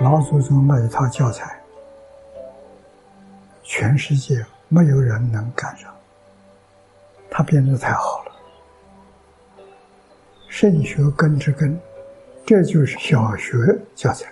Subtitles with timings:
[0.00, 1.58] 老祖宗那一套教材，
[3.64, 5.92] 全世界没有人能赶上，
[7.28, 8.32] 他编得太好了。
[10.48, 11.76] 圣学根之根，
[12.46, 13.56] 这就是小学
[13.96, 14.26] 教材。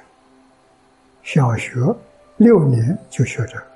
[1.25, 1.75] 小学
[2.37, 3.67] 六年就学这个，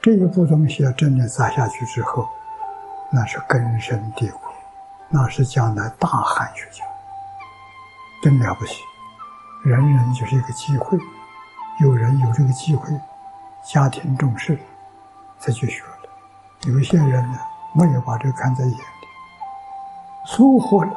[0.00, 2.28] 这一部东西要真的砸下去之后，
[3.10, 4.38] 那是根深蒂固，
[5.08, 6.84] 那是将来大汉学家，
[8.22, 8.76] 真了不起。
[9.64, 10.98] 人人就是一个机会，
[11.80, 12.88] 有人有这个机会，
[13.64, 14.58] 家庭重视，
[15.38, 16.70] 才去学的。
[16.70, 17.38] 有些人呢，
[17.72, 18.82] 没有把这个看在眼里，
[20.26, 20.90] 疏忽了。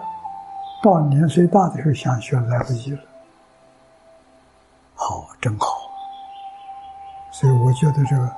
[0.81, 2.99] 到年岁大的时候想学，来不及了。
[4.95, 5.67] 好，真好。
[7.31, 8.35] 所以我觉得这个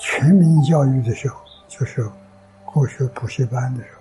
[0.00, 1.36] 全民教育的时候，
[1.68, 2.10] 就是
[2.64, 4.00] 过学补习班的时候，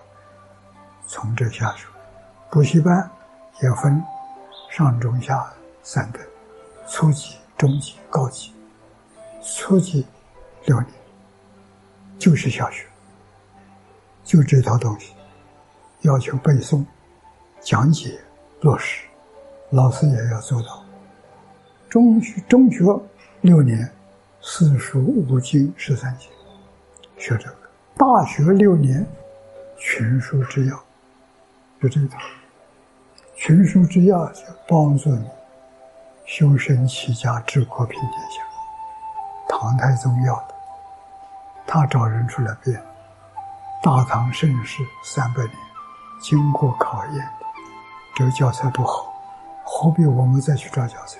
[1.06, 1.88] 从这下手。
[2.50, 3.08] 补习班
[3.62, 4.04] 也分
[4.78, 6.22] 上中下三等，
[6.88, 8.54] 初级、中级、高级。
[9.42, 10.06] 初级
[10.66, 10.92] 六年
[12.20, 12.86] 就是小学，
[14.24, 15.16] 就这套东西，
[16.02, 16.86] 要求背诵。
[17.60, 18.20] 讲解
[18.62, 19.08] 落实，
[19.72, 20.86] 老师也要做到。
[21.90, 22.84] 中学中学
[23.42, 23.92] 六年，
[24.42, 26.30] 四书五经十三经，
[27.18, 27.56] 学这个；
[27.96, 29.04] 大学六年，
[29.76, 30.80] 群书之要，
[31.82, 32.20] 就这套。
[33.40, 35.30] 群书之要就帮助你
[36.26, 38.42] 修身齐家治国平天下。
[39.48, 40.56] 唐太宗要的，
[41.68, 42.82] 他找人出来编。
[43.84, 45.54] 大唐盛世三百年，
[46.20, 47.46] 经过考验的。
[48.16, 49.14] 这个教材多好，
[49.64, 51.20] 何必我们再去找教材？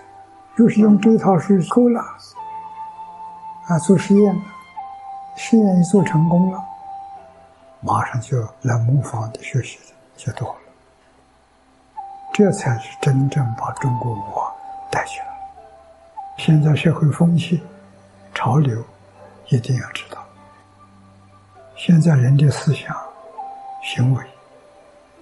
[0.58, 2.02] 就是用这套书够了。
[3.68, 4.42] 啊，做实验了，
[5.36, 6.66] 实验一做成功了，
[7.80, 10.60] 马上就来模仿的学习的就多了。
[12.38, 14.54] 这才是真正把中国文化
[14.92, 15.26] 带起来。
[16.38, 17.64] 现在社会风气、
[18.36, 18.80] 潮流，
[19.48, 20.24] 一定要知道。
[21.76, 22.96] 现在人的思想、
[23.82, 24.24] 行为。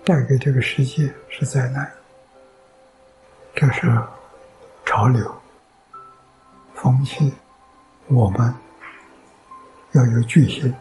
[0.04, 1.90] 带给这个世界是灾难，
[3.56, 3.90] 这是
[4.86, 5.34] 潮流、
[6.76, 7.34] 风气。
[8.08, 8.54] 我们
[9.94, 10.76] 要有决心，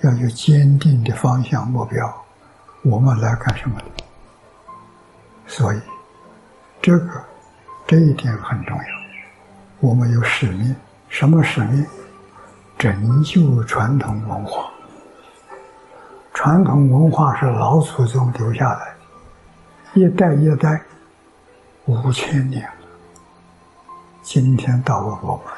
[0.00, 2.24] 要有坚定的方向目标。
[2.82, 3.78] 我们来干什么？
[5.54, 5.80] 所以，
[6.80, 7.22] 这个
[7.86, 8.84] 这一点很重要。
[9.80, 10.74] 我们有使命，
[11.10, 11.86] 什么使命？
[12.78, 14.70] 拯救传统文化。
[16.32, 18.94] 传统文化是老祖宗留下来
[19.92, 20.80] 的，一代一代，
[21.84, 22.88] 五千年了。
[24.22, 25.52] 今天到了我们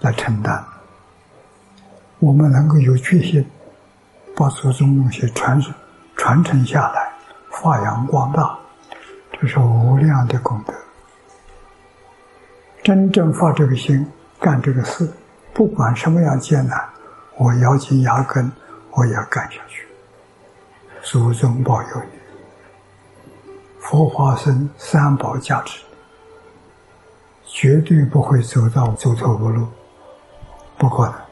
[0.00, 0.62] 来承担，
[2.18, 3.50] 我们能够有决心，
[4.36, 5.58] 把祖宗东西传
[6.16, 7.07] 传承下来，
[7.60, 8.56] 发扬光大，
[9.32, 10.72] 这是无量的功德。
[12.82, 14.06] 真正发这个心，
[14.38, 15.10] 干这个事，
[15.52, 16.88] 不管什么样艰难，
[17.36, 18.50] 我咬紧牙根。
[18.92, 19.86] 我也要干下去，
[21.02, 25.84] 祖宗保佑你，佛法僧三宝加持，
[27.44, 29.68] 绝对不会走到走投无路。
[30.76, 31.27] 不过呢。